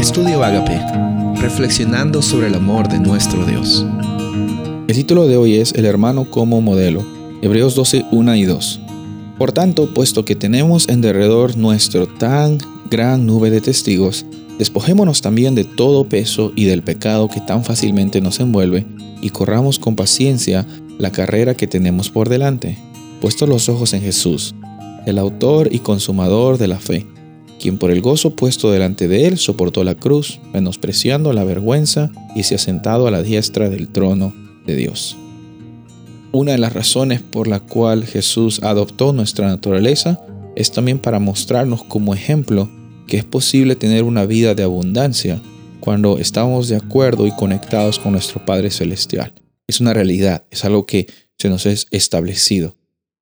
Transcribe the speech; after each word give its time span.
Estudio 0.00 0.42
Agape, 0.42 0.80
reflexionando 1.42 2.22
sobre 2.22 2.46
el 2.46 2.54
amor 2.54 2.88
de 2.88 2.98
nuestro 2.98 3.44
Dios. 3.44 3.84
El 4.88 4.96
título 4.96 5.26
de 5.26 5.36
hoy 5.36 5.56
es 5.56 5.74
El 5.74 5.84
hermano 5.84 6.24
como 6.24 6.62
modelo, 6.62 7.04
Hebreos 7.42 7.74
12, 7.74 8.06
1 8.10 8.36
y 8.36 8.44
2. 8.44 8.80
Por 9.36 9.52
tanto, 9.52 9.92
puesto 9.92 10.24
que 10.24 10.34
tenemos 10.34 10.88
en 10.88 11.02
derredor 11.02 11.58
nuestro 11.58 12.06
tan 12.08 12.56
gran 12.90 13.26
nube 13.26 13.50
de 13.50 13.60
testigos, 13.60 14.24
despojémonos 14.58 15.20
también 15.20 15.54
de 15.54 15.64
todo 15.64 16.08
peso 16.08 16.50
y 16.56 16.64
del 16.64 16.82
pecado 16.82 17.28
que 17.28 17.42
tan 17.42 17.62
fácilmente 17.62 18.22
nos 18.22 18.40
envuelve, 18.40 18.86
y 19.20 19.28
corramos 19.28 19.78
con 19.78 19.96
paciencia 19.96 20.66
la 20.98 21.12
carrera 21.12 21.54
que 21.54 21.66
tenemos 21.66 22.08
por 22.08 22.30
delante, 22.30 22.78
puestos 23.20 23.50
los 23.50 23.68
ojos 23.68 23.92
en 23.92 24.00
Jesús, 24.00 24.54
el 25.04 25.18
autor 25.18 25.68
y 25.70 25.80
consumador 25.80 26.56
de 26.56 26.68
la 26.68 26.78
fe, 26.78 27.06
quien 27.60 27.78
por 27.78 27.90
el 27.90 28.00
gozo 28.00 28.34
puesto 28.34 28.70
delante 28.70 29.06
de 29.06 29.26
él 29.26 29.38
soportó 29.38 29.84
la 29.84 29.94
cruz, 29.94 30.40
menospreciando 30.52 31.32
la 31.32 31.44
vergüenza, 31.44 32.10
y 32.34 32.42
se 32.42 32.56
ha 32.56 32.58
sentado 32.58 33.06
a 33.06 33.10
la 33.10 33.22
diestra 33.22 33.68
del 33.68 33.88
trono 33.88 34.34
de 34.66 34.76
Dios. 34.76 35.16
Una 36.32 36.52
de 36.52 36.58
las 36.58 36.72
razones 36.72 37.20
por 37.22 37.46
la 37.46 37.60
cual 37.60 38.04
Jesús 38.04 38.62
adoptó 38.62 39.12
nuestra 39.12 39.48
naturaleza 39.48 40.20
es 40.56 40.72
también 40.72 40.98
para 40.98 41.18
mostrarnos 41.18 41.82
como 41.84 42.14
ejemplo 42.14 42.68
que 43.06 43.16
es 43.16 43.24
posible 43.24 43.74
tener 43.76 44.04
una 44.04 44.24
vida 44.26 44.54
de 44.54 44.62
abundancia 44.62 45.40
cuando 45.80 46.18
estamos 46.18 46.68
de 46.68 46.76
acuerdo 46.76 47.26
y 47.26 47.32
conectados 47.32 47.98
con 47.98 48.12
nuestro 48.12 48.44
Padre 48.44 48.70
Celestial. 48.70 49.34
Es 49.66 49.80
una 49.80 49.92
realidad, 49.92 50.44
es 50.50 50.64
algo 50.64 50.86
que 50.86 51.06
se 51.38 51.48
nos 51.48 51.66
es 51.66 51.86
establecido. 51.90 52.76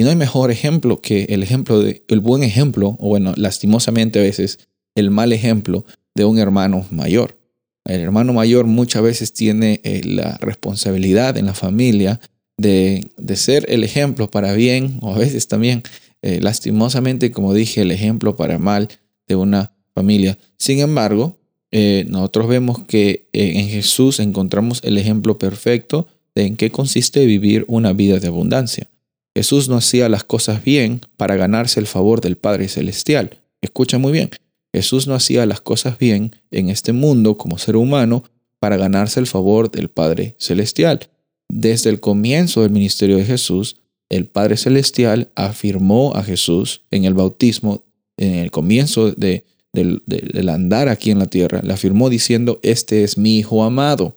Y 0.00 0.02
no 0.02 0.08
hay 0.08 0.16
mejor 0.16 0.50
ejemplo 0.50 1.02
que 1.02 1.24
el 1.24 1.42
ejemplo 1.42 1.78
de, 1.78 2.04
el 2.08 2.20
buen 2.20 2.42
ejemplo, 2.42 2.96
o 2.98 3.08
bueno, 3.08 3.34
lastimosamente 3.36 4.18
a 4.18 4.22
veces, 4.22 4.58
el 4.94 5.10
mal 5.10 5.30
ejemplo 5.30 5.84
de 6.14 6.24
un 6.24 6.38
hermano 6.38 6.86
mayor. 6.90 7.36
El 7.84 8.00
hermano 8.00 8.32
mayor 8.32 8.64
muchas 8.64 9.02
veces 9.02 9.34
tiene 9.34 9.82
eh, 9.84 10.00
la 10.02 10.38
responsabilidad 10.38 11.36
en 11.36 11.44
la 11.44 11.52
familia 11.52 12.18
de, 12.56 13.10
ser 13.34 13.66
el 13.68 13.84
ejemplo 13.84 14.30
para 14.30 14.54
bien, 14.54 15.00
o 15.02 15.14
a 15.14 15.18
veces 15.18 15.48
también, 15.48 15.82
eh, 16.22 16.40
lastimosamente, 16.40 17.30
como 17.30 17.52
dije, 17.52 17.82
el 17.82 17.90
ejemplo 17.90 18.36
para 18.36 18.58
mal 18.58 18.88
de 19.28 19.36
una 19.36 19.74
familia. 19.94 20.38
Sin 20.56 20.78
embargo, 20.78 21.36
eh, 21.72 22.06
nosotros 22.08 22.48
vemos 22.48 22.84
que 22.84 23.28
en 23.34 23.68
Jesús 23.68 24.18
encontramos 24.18 24.80
el 24.82 24.96
ejemplo 24.96 25.36
perfecto 25.36 26.06
de 26.34 26.46
en 26.46 26.56
qué 26.56 26.70
consiste 26.70 27.26
vivir 27.26 27.66
una 27.68 27.92
vida 27.92 28.18
de 28.18 28.28
abundancia. 28.28 28.88
Jesús 29.34 29.68
no 29.68 29.76
hacía 29.76 30.08
las 30.08 30.24
cosas 30.24 30.64
bien 30.64 31.00
para 31.16 31.36
ganarse 31.36 31.80
el 31.80 31.86
favor 31.86 32.20
del 32.20 32.36
Padre 32.36 32.68
Celestial. 32.68 33.38
Escucha 33.60 33.98
muy 33.98 34.12
bien, 34.12 34.30
Jesús 34.72 35.06
no 35.06 35.14
hacía 35.14 35.46
las 35.46 35.60
cosas 35.60 35.98
bien 35.98 36.36
en 36.50 36.68
este 36.68 36.92
mundo 36.92 37.36
como 37.36 37.58
ser 37.58 37.76
humano 37.76 38.24
para 38.58 38.76
ganarse 38.76 39.20
el 39.20 39.26
favor 39.26 39.70
del 39.70 39.88
Padre 39.88 40.34
Celestial. 40.38 41.08
Desde 41.48 41.90
el 41.90 42.00
comienzo 42.00 42.62
del 42.62 42.70
ministerio 42.70 43.16
de 43.16 43.24
Jesús, 43.24 43.76
el 44.08 44.26
Padre 44.26 44.56
Celestial 44.56 45.30
afirmó 45.34 46.12
a 46.14 46.22
Jesús 46.22 46.82
en 46.90 47.04
el 47.04 47.14
bautismo, 47.14 47.84
en 48.16 48.34
el 48.34 48.50
comienzo 48.50 49.12
de, 49.12 49.44
del 49.72 50.48
andar 50.48 50.88
aquí 50.88 51.10
en 51.10 51.18
la 51.18 51.26
tierra, 51.26 51.60
le 51.62 51.72
afirmó 51.72 52.10
diciendo, 52.10 52.60
este 52.62 53.04
es 53.04 53.16
mi 53.16 53.38
Hijo 53.38 53.62
amado, 53.62 54.16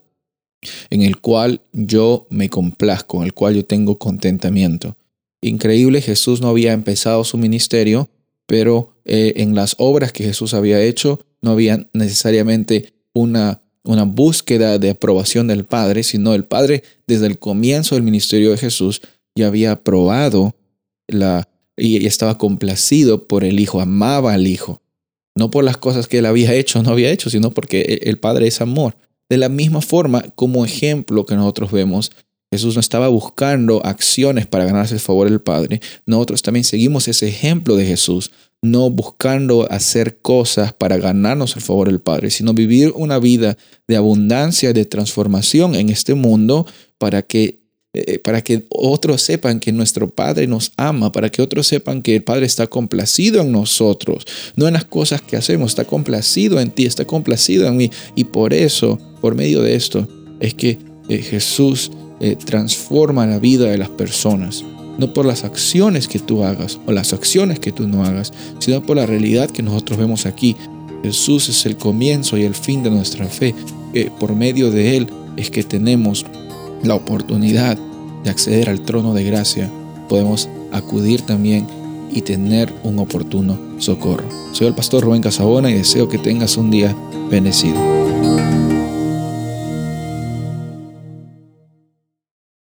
en 0.89 1.01
el 1.01 1.19
cual 1.19 1.61
yo 1.73 2.27
me 2.29 2.49
complazco, 2.49 3.17
en 3.17 3.23
el 3.23 3.33
cual 3.33 3.55
yo 3.55 3.65
tengo 3.65 3.97
contentamiento. 3.97 4.95
Increíble, 5.43 6.01
Jesús 6.01 6.39
no 6.39 6.47
había 6.47 6.71
empezado 6.71 7.23
su 7.25 7.37
ministerio, 7.37 8.09
pero 8.45 8.95
eh, 9.03 9.33
en 9.37 9.55
las 9.55 9.75
obras 9.77 10.13
que 10.13 10.23
Jesús 10.23 10.53
había 10.53 10.81
hecho 10.81 11.19
no 11.41 11.51
había 11.51 11.89
necesariamente 11.93 12.93
una, 13.13 13.61
una 13.83 14.03
búsqueda 14.03 14.79
de 14.79 14.91
aprobación 14.91 15.47
del 15.47 15.65
Padre, 15.65 16.03
sino 16.03 16.33
el 16.33 16.45
Padre 16.45 16.83
desde 17.07 17.27
el 17.27 17.39
comienzo 17.39 17.95
del 17.95 18.03
ministerio 18.03 18.51
de 18.51 18.57
Jesús 18.57 19.01
ya 19.35 19.47
había 19.47 19.73
aprobado 19.73 20.55
la, 21.07 21.49
y 21.75 22.05
estaba 22.05 22.37
complacido 22.37 23.27
por 23.27 23.43
el 23.43 23.59
Hijo, 23.59 23.81
amaba 23.81 24.33
al 24.33 24.47
Hijo. 24.47 24.81
No 25.35 25.49
por 25.51 25.65
las 25.65 25.77
cosas 25.77 26.07
que 26.07 26.19
él 26.19 26.25
había 26.25 26.53
hecho 26.53 26.79
o 26.79 26.83
no 26.83 26.91
había 26.91 27.11
hecho, 27.11 27.29
sino 27.29 27.51
porque 27.51 27.99
el 28.03 28.17
Padre 28.17 28.47
es 28.47 28.61
amor. 28.61 28.95
De 29.29 29.37
la 29.37 29.49
misma 29.49 29.81
forma, 29.81 30.21
como 30.35 30.63
ejemplo 30.63 31.25
que 31.25 31.35
nosotros 31.35 31.71
vemos 31.71 32.11
Jesús 32.53 32.75
no 32.75 32.81
estaba 32.81 33.07
buscando 33.07 33.83
acciones 33.83 34.45
para 34.45 34.65
ganarse 34.65 34.93
el 34.93 34.99
favor 34.99 35.27
del 35.27 35.41
Padre. 35.41 35.81
Nosotros 36.05 36.43
también 36.43 36.63
seguimos 36.63 37.07
ese 37.07 37.27
ejemplo 37.27 37.75
de 37.75 37.85
Jesús, 37.85 38.31
no 38.61 38.91
buscando 38.91 39.67
hacer 39.71 40.19
cosas 40.21 40.71
para 40.71 40.97
ganarnos 40.97 41.55
el 41.55 41.63
favor 41.63 41.87
del 41.87 41.99
Padre, 41.99 42.29
sino 42.29 42.53
vivir 42.53 42.93
una 42.95 43.17
vida 43.17 43.57
de 43.87 43.95
abundancia, 43.95 44.71
de 44.71 44.85
transformación 44.85 45.73
en 45.73 45.89
este 45.89 46.13
mundo 46.13 46.67
para 46.99 47.23
que 47.23 47.63
eh, 47.95 48.17
para 48.17 48.41
que 48.41 48.65
otros 48.69 49.21
sepan 49.21 49.59
que 49.59 49.71
nuestro 49.71 50.09
Padre 50.09 50.47
nos 50.47 50.71
ama, 50.77 51.11
para 51.11 51.29
que 51.29 51.43
otros 51.43 51.67
sepan 51.67 52.01
que 52.01 52.15
el 52.15 52.23
Padre 52.23 52.47
está 52.47 52.65
complacido 52.65 53.41
en 53.41 53.51
nosotros, 53.51 54.25
no 54.55 54.67
en 54.67 54.73
las 54.73 54.85
cosas 54.85 55.21
que 55.21 55.37
hacemos, 55.37 55.71
está 55.71 55.85
complacido 55.85 56.59
en 56.59 56.71
ti, 56.71 56.85
está 56.85 57.05
complacido 57.05 57.67
en 57.67 57.77
mí. 57.77 57.91
Y 58.15 58.23
por 58.23 58.51
eso, 58.51 58.99
por 59.21 59.35
medio 59.35 59.61
de 59.61 59.75
esto, 59.75 60.07
es 60.39 60.55
que 60.55 60.79
eh, 61.07 61.19
Jesús 61.19 61.91
eh, 62.19 62.35
transforma 62.35 63.25
la 63.25 63.39
vida 63.39 63.69
de 63.69 63.77
las 63.77 63.89
personas. 63.89 64.63
No 64.97 65.13
por 65.13 65.25
las 65.25 65.43
acciones 65.43 66.07
que 66.07 66.19
tú 66.19 66.43
hagas 66.43 66.79
o 66.85 66.91
las 66.91 67.13
acciones 67.13 67.59
que 67.59 67.71
tú 67.71 67.87
no 67.87 68.03
hagas, 68.03 68.31
sino 68.59 68.83
por 68.83 68.97
la 68.97 69.05
realidad 69.05 69.49
que 69.49 69.63
nosotros 69.63 69.97
vemos 69.97 70.25
aquí. 70.25 70.55
Jesús 71.03 71.49
es 71.49 71.65
el 71.65 71.77
comienzo 71.77 72.37
y 72.37 72.43
el 72.43 72.53
fin 72.53 72.83
de 72.83 72.91
nuestra 72.91 73.27
fe. 73.27 73.55
por 74.19 74.35
medio 74.35 74.71
de 74.71 74.97
Él 74.97 75.07
es 75.37 75.49
que 75.49 75.63
tenemos 75.63 76.25
la 76.83 76.95
oportunidad 76.95 77.77
de 78.23 78.29
acceder 78.29 78.69
al 78.69 78.81
trono 78.81 79.13
de 79.13 79.23
gracia. 79.23 79.69
Podemos 80.09 80.49
acudir 80.71 81.21
también 81.21 81.67
y 82.11 82.21
tener 82.21 82.73
un 82.83 82.99
oportuno 82.99 83.57
socorro. 83.79 84.25
Soy 84.51 84.67
el 84.67 84.75
pastor 84.75 85.03
Rubén 85.03 85.21
Casabona 85.21 85.71
y 85.71 85.73
deseo 85.73 86.07
que 86.07 86.17
tengas 86.17 86.57
un 86.57 86.69
día 86.69 86.95
bendecido. 87.29 88.32